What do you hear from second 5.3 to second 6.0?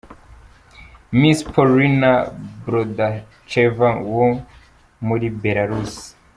Belarus.